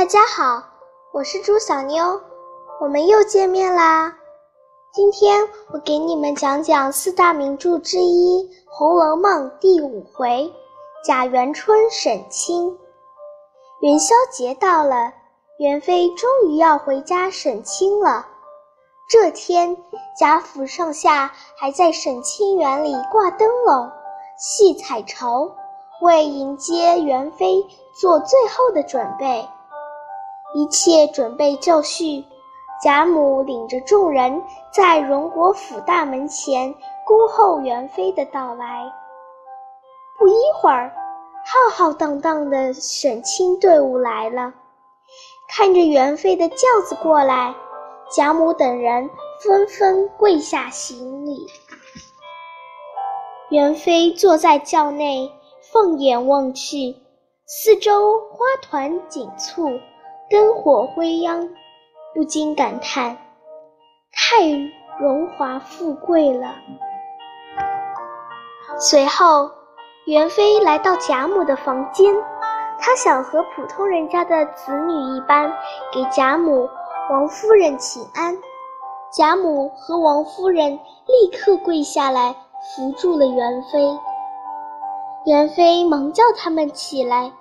[0.00, 0.62] 大家好，
[1.12, 2.18] 我是朱小妞，
[2.80, 4.16] 我们又见面啦。
[4.94, 10.50] 今天我给你们讲讲四大名著之一《红楼梦》第五回
[11.04, 12.78] 贾元春审亲。
[13.82, 15.12] 元宵节到了，
[15.58, 18.26] 元妃终于要回家省亲了。
[19.10, 19.76] 这天，
[20.18, 23.90] 贾府上下还在省亲园里挂灯笼、
[24.38, 25.52] 戏彩绸，
[26.00, 29.46] 为迎接元妃做最后的准备。
[30.52, 32.24] 一切准备就绪，
[32.82, 36.74] 贾母领着众人在荣国府大门前
[37.06, 38.92] 恭候元妃的到来。
[40.18, 40.92] 不一会儿，
[41.44, 44.52] 浩浩荡荡的省亲队伍来了，
[45.48, 47.54] 看着元妃的轿子过来，
[48.10, 49.08] 贾母等人
[49.42, 51.46] 纷纷跪下行礼。
[53.50, 55.30] 元妃坐在轿内，
[55.72, 56.96] 放眼望去，
[57.46, 59.70] 四周花团锦簇。
[60.30, 61.48] 灯火辉央，
[62.14, 63.18] 不禁感叹：
[64.12, 64.48] 太
[65.00, 66.54] 荣华富贵了。
[68.78, 69.50] 随后，
[70.06, 72.14] 元妃来到贾母的房间，
[72.78, 75.52] 她想和普通人家的子女一般，
[75.92, 76.68] 给贾母、
[77.10, 78.38] 王夫人请安。
[79.12, 83.98] 贾母和王夫人立刻跪下来扶住了元妃。
[85.26, 87.32] 元妃忙叫他们起来，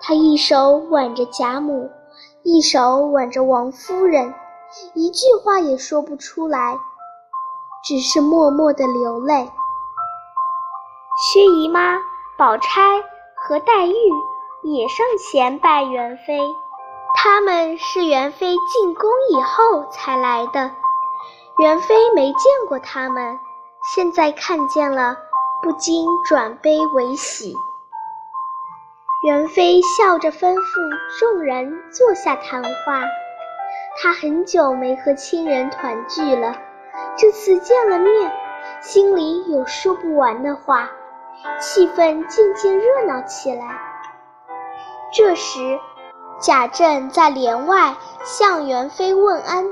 [0.00, 1.88] 她一手挽着贾母。
[2.46, 4.34] 一手挽着王夫人，
[4.92, 6.78] 一句话也说不出来，
[7.82, 9.50] 只是默默的流泪。
[11.16, 11.96] 薛姨妈、
[12.36, 13.02] 宝钗
[13.34, 13.94] 和黛玉
[14.62, 16.38] 也上前拜元妃，
[17.16, 20.70] 他们是元妃进宫以后才来的，
[21.56, 23.38] 元妃没见过他们，
[23.94, 25.16] 现在看见了，
[25.62, 27.56] 不禁转悲为喜。
[29.24, 33.00] 元妃笑着吩咐众人坐下谈话。
[33.96, 36.54] 她很久没和亲人团聚了，
[37.16, 38.30] 这次见了面，
[38.82, 40.90] 心里有说不完的话，
[41.58, 43.80] 气氛渐渐热闹起来。
[45.10, 45.80] 这时，
[46.38, 49.70] 贾政在帘外向元妃问安，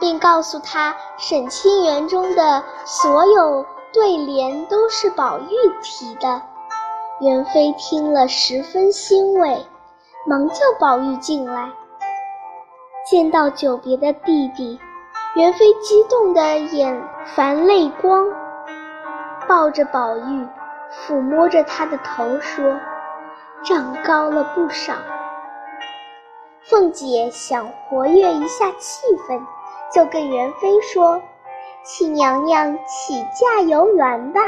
[0.00, 6.42] 并告诉她沈清园中的所有对联都是宝玉题的。
[7.24, 9.64] 元妃听了十分欣慰，
[10.26, 11.70] 忙叫宝玉进来。
[13.06, 14.78] 见到久别的弟弟，
[15.34, 18.26] 元妃激动的眼泛泪光，
[19.48, 20.46] 抱着宝玉，
[20.92, 22.78] 抚摸着他的头说
[23.64, 24.92] ：“长高了不少。”
[26.60, 29.40] 凤姐想活跃一下气氛，
[29.90, 31.22] 就跟元妃说
[31.84, 34.40] ：“请娘娘起驾游园吧。”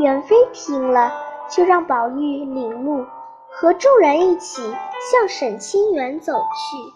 [0.00, 1.25] 元妃听了。
[1.48, 3.04] 就让宝玉领路，
[3.50, 4.62] 和众人一起
[5.10, 6.94] 向沈清园走去。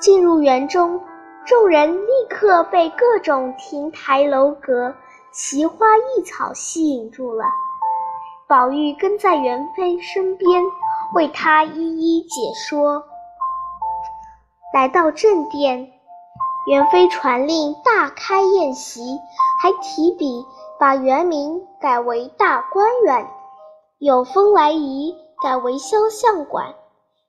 [0.00, 1.00] 进入园中，
[1.44, 4.94] 众人立刻被各种亭台楼阁、
[5.30, 7.44] 奇花异草吸引住了。
[8.48, 10.62] 宝玉跟在元妃身边，
[11.14, 13.04] 为她一一解说。
[14.74, 15.92] 来到正殿，
[16.66, 19.02] 元妃传令大开宴席，
[19.62, 20.44] 还提笔。
[20.82, 23.24] 把原名改为大观园，
[23.98, 26.74] 有风来仪改为潇湘馆，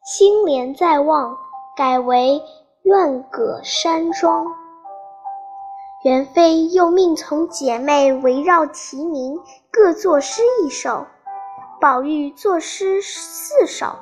[0.03, 1.37] 新莲在望
[1.77, 2.41] 改为
[2.81, 4.47] 苑阁山庄。
[6.03, 9.39] 元妃又命从姐妹围绕题名，
[9.71, 11.05] 各作诗一首。
[11.79, 13.95] 宝玉作诗四首，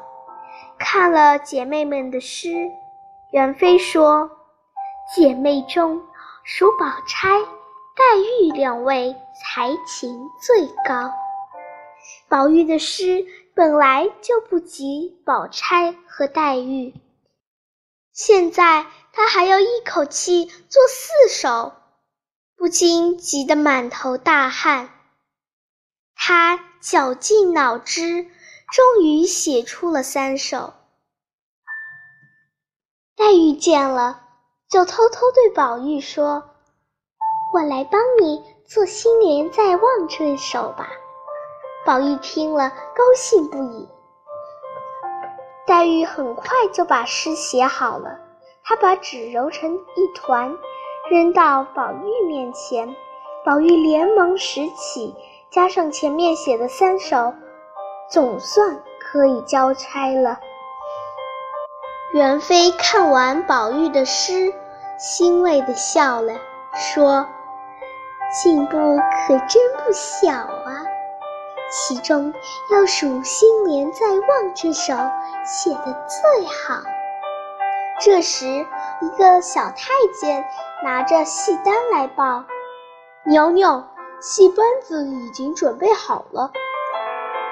[0.79, 2.71] 看了姐妹们的诗，
[3.33, 4.31] 元妃说
[5.13, 6.01] ：“姐妹中
[6.45, 7.27] 属宝钗。”
[7.93, 11.11] 黛玉两位才情最高，
[12.29, 16.93] 宝玉的诗本来就不及宝钗和黛玉，
[18.13, 21.73] 现在他还要一口气做四首，
[22.55, 24.89] 不禁急得满头大汗。
[26.15, 28.23] 他绞尽脑汁，
[28.71, 30.73] 终于写出了三首。
[33.17, 34.23] 黛玉见了，
[34.69, 36.50] 就偷偷对宝玉说。
[37.53, 40.87] 我来帮你做《新年在望》这首吧。
[41.85, 43.89] 宝玉听了，高兴不已。
[45.67, 48.19] 黛玉很快就把诗写好了，
[48.63, 50.57] 她把纸揉成一团，
[51.09, 52.95] 扔到宝玉面前。
[53.43, 55.13] 宝玉连忙拾起，
[55.49, 57.33] 加上前面写的三首，
[58.09, 60.39] 总算可以交差了。
[62.13, 64.53] 元妃看完宝玉的诗，
[64.97, 66.35] 欣慰地笑了，
[66.73, 67.27] 说。
[68.31, 70.85] 进步可真不小啊！
[71.69, 72.33] 其中
[72.71, 74.19] 要数《新年在望》
[74.55, 74.93] 这首
[75.45, 76.81] 写的最好。
[77.99, 78.45] 这时，
[79.01, 79.89] 一个小太
[80.19, 80.45] 监
[80.81, 82.45] 拿着戏单来报
[83.27, 83.89] ：“娘娘，
[84.21, 86.51] 戏班子已经准备好了。”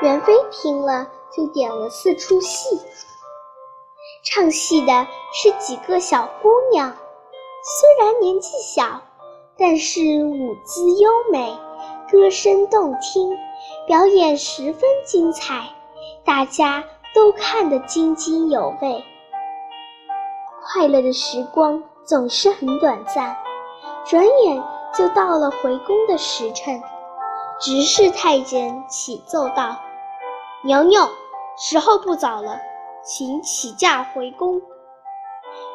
[0.02, 2.80] 元妃听了，就点了四出戏。
[4.24, 6.90] 唱戏的是几个小姑娘，
[7.64, 9.02] 虽然年纪小，
[9.60, 11.54] 但是舞姿优美，
[12.10, 13.38] 歌声动听，
[13.86, 15.68] 表演十分精彩，
[16.24, 16.84] 大家
[17.14, 19.04] 都看得津津有味。
[20.64, 23.36] 快乐的时光总是很短暂，
[24.06, 24.64] 转眼
[24.94, 26.82] 就到了回宫的时辰。
[27.60, 29.76] 执事太监启奏道
[30.64, 31.10] ：“娘娘，
[31.58, 32.58] 时候不早了。”
[33.04, 34.62] 请起驾回宫。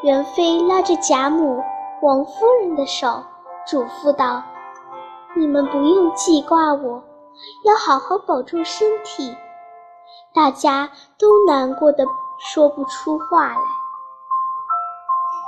[0.02, 1.62] 元妃拉着贾母、
[2.02, 3.24] 王夫人的手，
[3.66, 4.42] 嘱咐道
[5.34, 7.02] ：“你们不用记挂我，
[7.64, 9.36] 要好好保重身体。”
[10.34, 12.04] 大家都难过的
[12.38, 13.60] 说不出话来。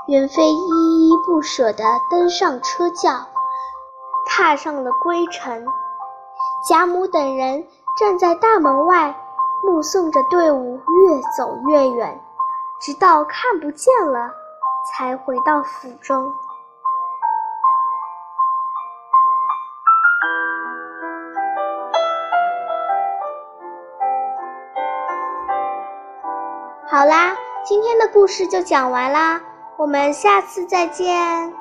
[0.08, 3.26] 元妃依依不舍地登上车轿，
[4.26, 5.66] 踏上了归程。
[6.68, 7.66] 贾母等人
[7.98, 9.14] 站在大门外。
[9.62, 12.20] 目送着队伍越走越远，
[12.80, 14.30] 直到看不见了，
[14.84, 16.32] 才回到府中。
[26.96, 29.38] 好啦，今天的故事就讲完啦，
[29.76, 31.52] 我们下次再见。